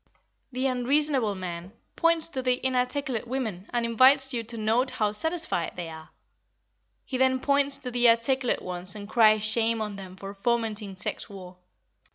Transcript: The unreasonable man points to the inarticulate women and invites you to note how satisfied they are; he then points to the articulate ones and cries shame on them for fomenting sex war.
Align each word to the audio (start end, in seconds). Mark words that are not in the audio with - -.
The 0.51 0.65
unreasonable 0.65 1.35
man 1.35 1.73
points 1.95 2.27
to 2.29 2.41
the 2.41 2.59
inarticulate 2.65 3.27
women 3.27 3.67
and 3.71 3.85
invites 3.85 4.33
you 4.33 4.41
to 4.45 4.57
note 4.57 4.89
how 4.89 5.11
satisfied 5.11 5.73
they 5.75 5.89
are; 5.89 6.09
he 7.05 7.19
then 7.19 7.39
points 7.39 7.77
to 7.77 7.91
the 7.91 8.09
articulate 8.09 8.63
ones 8.63 8.95
and 8.95 9.07
cries 9.07 9.43
shame 9.43 9.79
on 9.79 9.97
them 9.97 10.15
for 10.15 10.33
fomenting 10.33 10.95
sex 10.95 11.29
war. 11.29 11.57